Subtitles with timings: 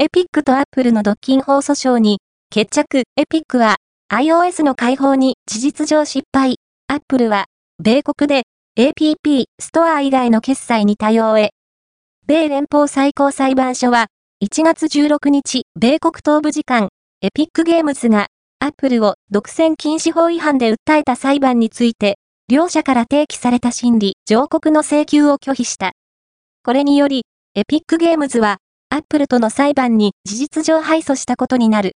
[0.00, 3.78] エピックとアップルの独禁法訴訟に、決着、エピックは、
[4.12, 6.54] iOS の開放に事実上失敗。
[6.86, 7.46] アップルは、
[7.82, 8.44] 米国で
[8.78, 11.50] APP ストア以外の決済に対応へ。
[12.28, 14.06] 米連邦最高裁判所は、
[14.40, 16.90] 1月16日、米国東部時間、
[17.20, 18.28] エピックゲームズが、
[18.60, 22.18] アップルを独占禁止法違反で訴えた裁判について、
[22.48, 25.90] 両者から提起された審理、上告の請求を拒否した。
[26.62, 27.24] これにより、
[27.56, 28.58] エピックゲームズは、
[28.98, 31.86] ップルとの裁判に事実上敗訴したことになる。